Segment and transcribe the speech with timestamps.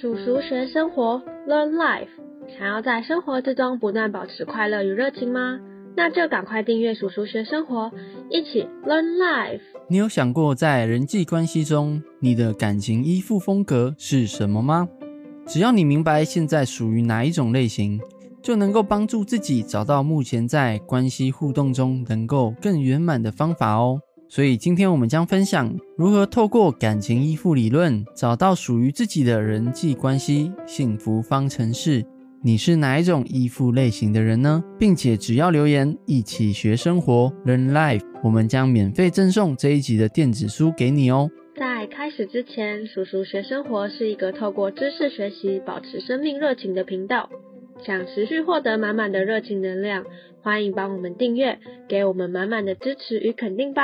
[0.00, 2.06] 叔叔学生活，Learn Life。
[2.56, 5.58] 想要在生活之中不断保持快乐与热情吗？
[5.96, 7.90] 那就赶快订阅鼠鼠学生活，
[8.30, 9.60] 一起 Learn Life。
[9.88, 14.88] 你有想过，在人际关系中，你的感情依附风格是什么吗？
[15.44, 18.00] 只要你明白现在属于哪一种类型，
[18.40, 24.00] 就能够帮助自己找到目前在关系互动中能够更圆满的方法哦。
[24.30, 32.04] 所以今天我们将分享如何透过感情依附理论，找到属于自己的人际关系幸福方程式。
[32.42, 34.62] 你是哪一种依附类型的人呢？
[34.78, 41.30] 并且只要留言一起学生活，Learn Life，我们将免费赠送这一集的电子书给你哦。
[41.56, 47.30] 在开始之前，叔叔学生活是一个透过知识学习保持生命热情的频道。
[47.84, 50.04] 想持续获得满满的热情能量，
[50.48, 53.82] 欢迎帮我们订阅，给我们满满的支持与肯定吧。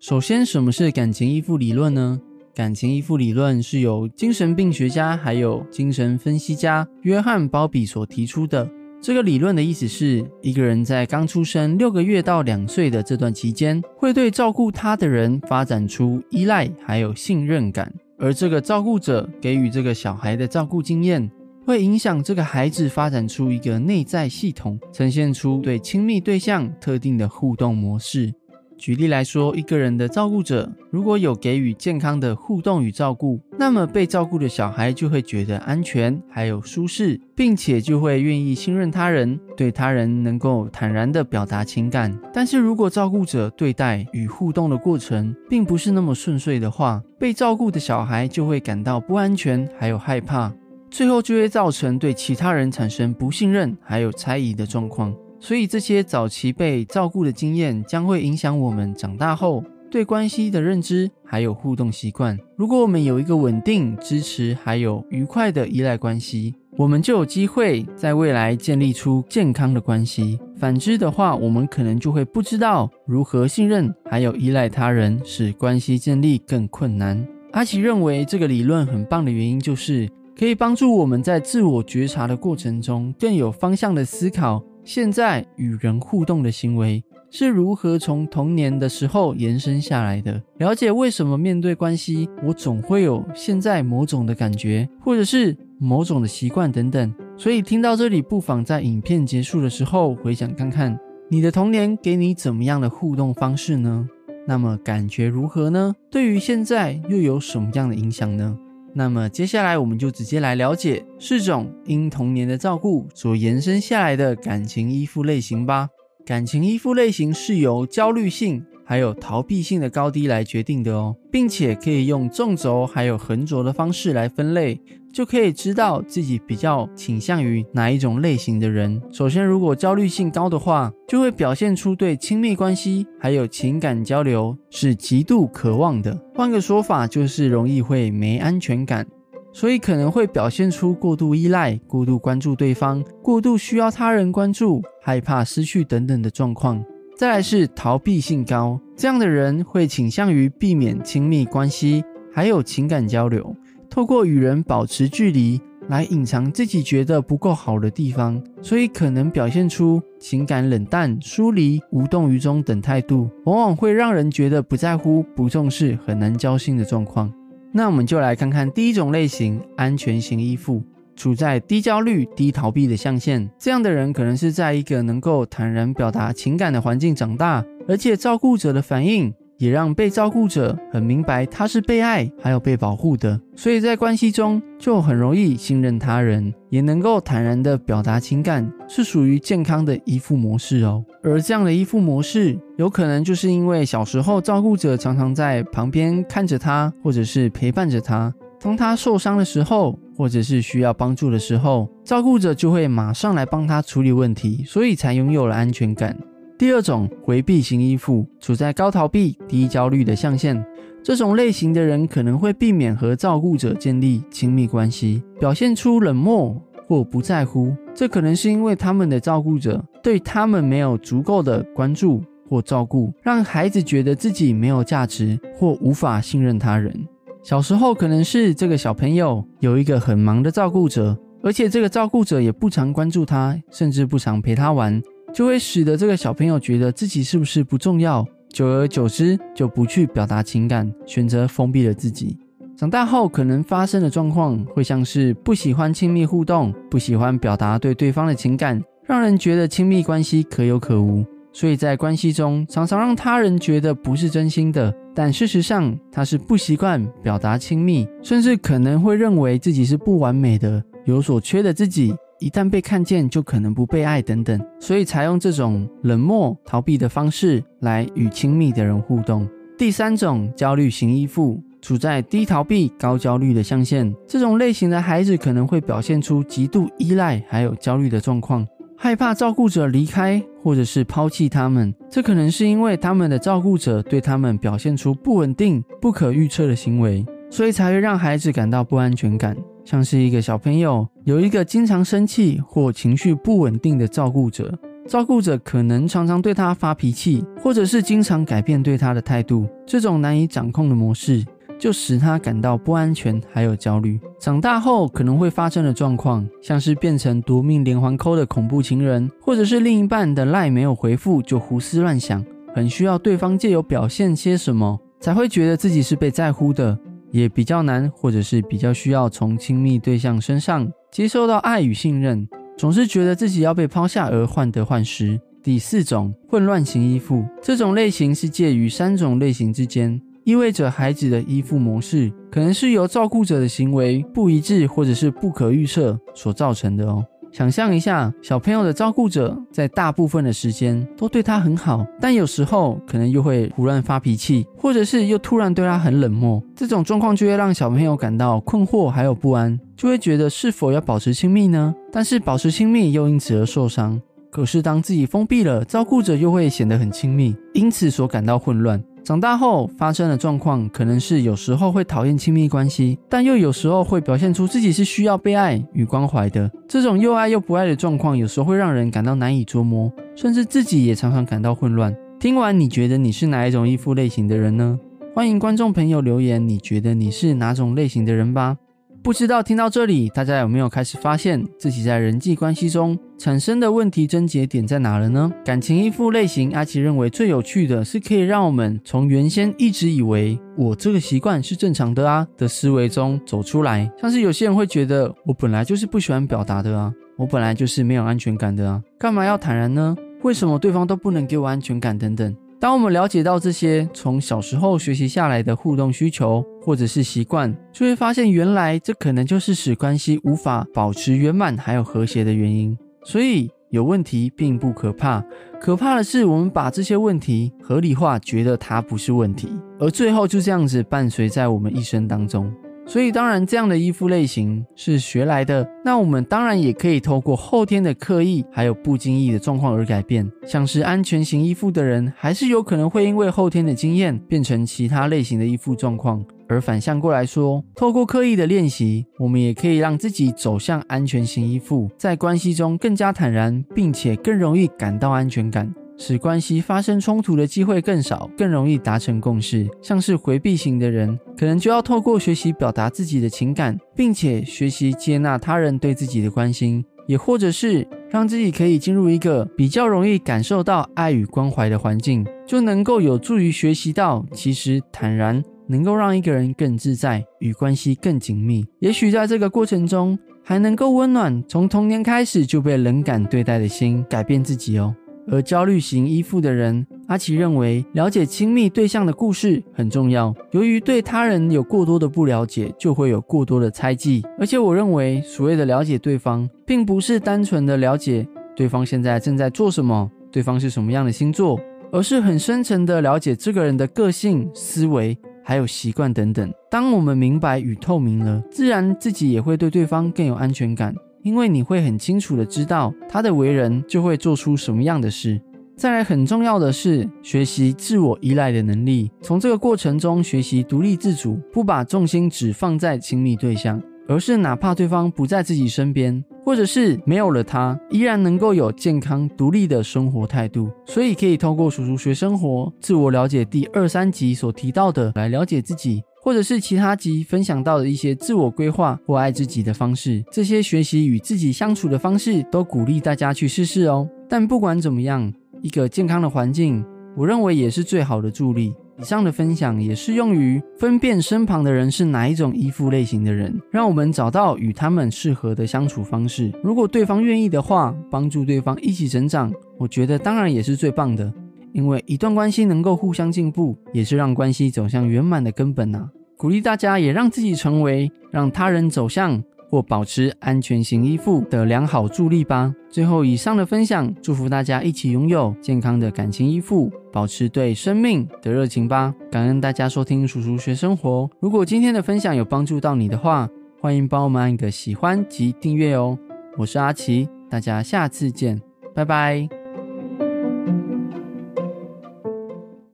[0.00, 2.20] 首先，什么是感情依附理论呢？
[2.52, 8.68] 感情依附理论是由精神病学家还有精神分析家约翰·鲍比所提出的。
[9.00, 21.30] 这个理论的意思是，一个人在刚出生六个月到两岁的这段期间，会对照顾他的人发展出依赖还有信任感，而这个照顾者给予这个小孩的照顾经验。
[21.64, 28.32] 会影响这个孩子发展出一个内在系统，呈现出对亲密对象特定的互动模式。
[28.76, 42.14] 举例来说，一个人的照顾者如果有给予健康的互动与照顾，那么被照顾的小孩就会觉得安全，还有舒适，并且就会愿意信任他人，对他人能够坦然地表达情感。
[42.32, 50.52] 但是如果照顾者对待与互动的过程并不是那么顺遂的话，被照顾的小孩就会感到不安全，还有害怕。
[50.94, 55.12] 最后就会造成对其他人产生不信任，还有猜疑的状况。
[55.40, 62.38] 所以这些早期被照顾的经验，将会影响我们长大后对关系的认知，还有互动习惯。
[62.56, 70.38] 如果我们有一个稳定、支持，还有愉快的依赖关系，我们就有机会在未来建立出健康的关系。
[70.56, 77.26] 反之的话，我们可能就会不知道如何信任，还有依赖他人，使关系建立更困难。
[77.50, 80.08] 阿奇认为这个理论很棒的原因就是。
[80.36, 97.12] 可以帮助我们在自我觉察的过程中，更有方向的思考现在与人互动的行为是如何从童年的时候延伸下来的，了解为什么面对关系，我总会有现在某种的感觉，或者是某种的习惯等等。
[97.36, 104.08] 所以听到这里，不妨在影片结束的时候回想看看，你的童年给你怎么样的互动方式呢？
[104.46, 105.94] 那么感觉如何呢？
[106.10, 108.56] 对于现在又有什么样的影响呢？
[108.96, 115.88] 那么接下来我们就直接来了解四种因童年的照顾所延伸下来的感情依附类型吧。
[116.24, 124.80] 感情依附类型是由焦虑性还有逃避性的高低来决定的哦，并且可以用纵轴还有横轴的方式来分类。
[125.12, 129.00] 就可以知道自己比较倾向于哪一种类型的人。
[129.12, 136.20] 首先，如果焦虑性高的话，就会表现出对亲密关系还有情感交流是极度渴望的。
[136.34, 139.06] 换个说法，就是容易会没安全感，
[139.52, 146.84] 所以可能会表现出过度依赖、过度关注对方、过度需要他人关注、害怕失去等等的状况。
[147.16, 152.02] 再来是逃避性高，这样的人会倾向于避免亲密关系
[152.32, 153.54] 还有情感交流。
[153.88, 167.32] 透过与人保持距离来隐藏自己觉得不够好的地方，所以可能表现出情感冷淡、疏离、无动于衷等态度，往往会让人觉得不在乎、不重视、很难交心的状况。
[167.70, 170.82] 那我们就来看看第一种类型——安全型依附，
[171.16, 173.50] 处在低焦虑、低逃避的象限。
[173.58, 179.32] 这样的人可能是在一个能够坦然表达情感的环境长大，而且照顾者的反应。
[179.56, 191.04] 也让被照顾者很明白他是被爱还有被保护的，所以在关系中就很容易信任他人，也能够坦然的表达情感，是属于健康的依附模式哦。
[191.22, 198.34] 而这样的依附模式，有可能就是因为小时候照顾者常常在旁边看着他，或者是陪伴着他，
[198.64, 206.18] 当他受伤的时候，或者是需要帮助的时候，照顾者就会马上来帮他处理问题，所以才拥有了安全感。
[206.56, 210.64] 第二种回避型依附，处在高逃避、低焦虑的象限。
[211.02, 216.58] 这种类型的人可能会避免和照顾者建立亲密关系，表现出冷漠
[216.88, 217.76] 或不在乎。
[217.94, 227.06] 这可能是因为他们的照顾者对他们没有足够的关注或照顾，让孩子觉得自己没有价值或无法信任他人。
[227.44, 235.00] 小时候可能是这个小朋友有一个很忙的照顾者，而且这个照顾者也不常关注他，甚至不常陪他玩。
[235.30, 242.38] 就会使得这个小朋友觉得自己是不是不重要，久而久之就不去表达情感，选择封闭了自己。
[242.78, 251.22] 长大后可能发生的状况会像是不喜欢亲密互动，不喜欢表达对对方的情感，让人觉得亲密关系可有可无。
[251.54, 269.48] 所以在关系中，常常让他人觉得不是真心的，但事实上他是不习惯表达亲密，甚至可能会认为自己是不完美的，有所缺的自己，一旦被看见就可能不被爱等等，所以采用这种冷漠逃避的方式来与亲密的人互动。
[269.78, 271.62] 第三种焦虑型依附。
[271.84, 278.66] 处在低逃避、高焦虑的象限，这种类型的孩子可能会表现出极度依赖还有焦虑的状况，
[278.96, 281.94] 害怕照顾者离开或者是抛弃他们。
[282.10, 289.54] 这可能是因为他们的照顾者对他们表现出不稳定、不可预测的行为，所以才会让孩子感到不安全感。
[289.84, 294.72] 像是一个小朋友有一个经常生气或情绪不稳定的照顾者，
[295.06, 299.68] 照顾者可能常常对他发脾气，或者是经常改变对他的态度。
[299.86, 301.44] 这种难以掌控的模式。
[301.78, 304.18] 就使他感到不安全，还有焦虑。
[304.38, 312.44] 长大后可能会发生的状况，像是变成夺命连环扣的恐怖情人，或者是另一半的赖没有回复就胡思乱想，
[312.74, 316.98] 很需要对方借由表现些什么才会觉得自己是被在乎的，
[317.30, 325.40] 也比较难，或者是比较需要从亲密对象身上接受到爱与信任，总是觉得自己要被抛下而患得患失。
[325.62, 330.20] 第四种混乱型依附，这种类型是介于三种类型之间。
[330.44, 337.24] 意味着孩子的依附模式可能是由照顾者的行为不一致或者是不可预测所造成的哦。
[337.50, 346.60] 想象一下，小朋友的照顾者在大部分的时间都对他很好，但有时候可能又会胡乱发脾气，或者是又突然对他很冷漠。
[346.74, 351.94] 这种状况就会让小朋友感到困惑还有不安，就会觉得是否要保持亲密呢？
[352.12, 354.20] 但是保持亲密又因此而受伤。
[354.50, 359.00] 可是当自己封闭了，照顾者又会显得很亲密，因此所感到混乱。
[359.24, 366.70] 长大后发生的状况，可能是有时候会讨厌亲密关系，但又有时候会表现出自己是需要被爱与关怀的。
[366.86, 372.14] 这种又爱又不爱的状况，有时候会让人感到难以捉摸，甚至自己也常常感到混乱。
[372.38, 375.00] 听完，你觉得你是哪一种依附类型的人呢？
[375.34, 378.76] 欢迎观众朋友留言，你觉得你是哪种类型的人吧。
[379.24, 385.50] 不知道听到这里，大家有没有开始发现自己在人际关系中产生的问题症结点在哪了呢？
[385.64, 394.12] 感情依附类型，阿奇认为最有趣的是可以让我们从原先一直以为我这个习惯是正常的啊的思维中走出来。
[394.20, 400.14] 像是有些人会觉得我本来就是不喜欢表达的啊，我本来就是没有安全感的啊，干嘛要坦然呢？
[400.42, 402.54] 为什么对方都不能给我安全感等等？
[402.84, 412.94] 当我们了解到这些从小时候学习下来的互动需求或者是习惯，就会发现原来这可能就是使关系无法保持圆满还有和谐的原因。
[413.24, 415.42] 所以有问题并不可怕，
[415.80, 422.70] 可怕的是我们把这些问题合理化，觉得它不是问题，而最后就这样子伴随在我们一生当中。
[423.06, 425.86] 所以，当然，这样的依附类型是学来的。
[426.04, 430.50] 那我们当然也可以透过后天的刻意，还有不经意的状况而改变。
[430.66, 436.44] 像是安全型依附的人，还是有可能会因为后天的经验变成其他类型的依附状况。
[436.66, 445.94] 而反向过来说，透过刻意的练习，我们也可以让自己走向安全型依附，在关系中更加坦然，并且更容易感到安全感。
[446.16, 449.88] 使关系发生冲突的机会更少，更容易达成共识。
[450.00, 468.86] 像是回避型的人，可能就要透过学习表达自己的情感，并且学习接纳他人对自己的关心，也或者是让自己可以进入一个比较容易感受到爱与关怀的环境，就能够有助于学习到，其实坦然能够让一个人更自在，与关系更紧密。
[469.00, 475.14] 也许在这个过程中，还能够温暖从童年开始就被冷感对待的心，改变自己哦。
[475.46, 480.54] 而焦虑型依附的人，阿奇认为了解亲密对象的故事很重要。
[480.72, 484.42] 由于对他人有过多的不了解，就会有过多的猜忌。
[484.58, 491.78] 而且，我认为所谓的了解对方，并不是单纯的了解对方现在正在做什么，对方是什么样的星座，
[492.10, 496.72] 而是很深层的了解这个人的个性、思维还有习惯等等。
[496.90, 501.14] 当我们明白与透明了，自然自己也会对对方更有安全感。
[501.44, 505.60] 因为你会很清楚的知道他的为人就会做出什么样的事。
[505.94, 520.90] 再来，很重要的是学习自我依赖的能力，从这个过程中学习独立自主，不把重心只放在亲密对象，而是哪怕对方不在自己身边，或者是没有了他，依然能够有健康独立的生活态度。
[521.04, 526.22] 所以可以透过叔叔学生活自我了解第二三集所提到的来了解自己。
[526.44, 534.28] 或者是其他集分享到的一些自我规划或爱自己的方式，这些学习与自己相处的方式，都鼓励大家去试试哦。
[534.46, 537.02] 但不管怎么样，一个健康的环境，
[537.34, 538.94] 我认为也是最好的助力。
[539.18, 546.70] 以上的分享也适用于分辨身旁的人是哪一种依附类型的人，让我们找到与他们适合的相处方式。
[546.82, 551.50] 如果对方愿意的话，帮助对方一起成长，我觉得当然也是最棒的。
[551.94, 556.28] 因为一段关系能够互相进步，也是让关系走向圆满的根本呐。
[556.58, 562.92] 鼓励大家也让自己成为让他人走向或保持安全型依附的良好助力吧。
[563.08, 569.32] 最后，以上的分享，祝福大家一起拥有健康的感情依附，保持对生命的热情吧。
[569.52, 571.48] 感恩大家收听叔叔学生活。
[571.60, 573.68] 如果今天的分享有帮助到你的话，
[574.00, 576.36] 欢迎帮我们按个喜欢及订阅哦。
[576.76, 578.80] 我是阿奇，大家下次见，
[579.14, 579.83] 拜拜。